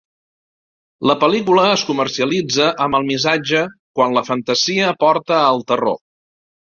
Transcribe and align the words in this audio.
La 1.09 1.15
pel.lícula 1.23 1.65
es 1.73 1.83
comercialitza 1.89 2.69
amb 2.85 2.97
el 2.99 3.05
missatge 3.09 3.61
"quan 3.99 4.15
la 4.19 4.23
fantasia 4.31 4.89
porta 5.05 5.39
al 5.43 5.63
terror". 5.73 6.01